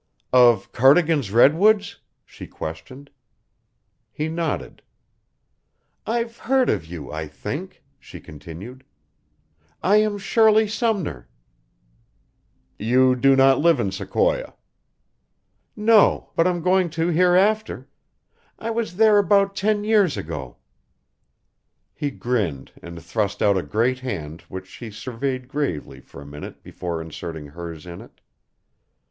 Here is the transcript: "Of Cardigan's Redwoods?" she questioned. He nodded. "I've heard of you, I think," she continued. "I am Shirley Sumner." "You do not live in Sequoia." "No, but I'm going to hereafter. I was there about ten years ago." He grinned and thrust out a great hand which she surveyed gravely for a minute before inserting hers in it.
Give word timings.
"Of 0.33 0.71
Cardigan's 0.71 1.29
Redwoods?" 1.31 1.99
she 2.25 2.47
questioned. 2.47 3.11
He 4.11 4.29
nodded. 4.29 4.81
"I've 6.07 6.37
heard 6.39 6.71
of 6.71 6.87
you, 6.87 7.11
I 7.11 7.27
think," 7.27 7.83
she 7.99 8.19
continued. 8.19 8.83
"I 9.83 9.97
am 9.97 10.17
Shirley 10.17 10.67
Sumner." 10.67 11.27
"You 12.79 13.15
do 13.15 13.35
not 13.35 13.59
live 13.59 13.79
in 13.79 13.91
Sequoia." 13.91 14.55
"No, 15.75 16.31
but 16.35 16.47
I'm 16.47 16.63
going 16.63 16.89
to 16.97 17.09
hereafter. 17.09 17.87
I 18.57 18.71
was 18.71 18.95
there 18.95 19.19
about 19.19 19.55
ten 19.55 19.83
years 19.83 20.17
ago." 20.17 20.57
He 21.93 22.09
grinned 22.09 22.71
and 22.81 22.99
thrust 23.03 23.43
out 23.43 23.55
a 23.55 23.61
great 23.61 23.99
hand 23.99 24.41
which 24.49 24.65
she 24.65 24.89
surveyed 24.89 25.47
gravely 25.47 25.99
for 26.01 26.23
a 26.23 26.25
minute 26.25 26.63
before 26.63 27.03
inserting 27.03 27.45
hers 27.49 27.85
in 27.85 28.01
it. 28.01 28.19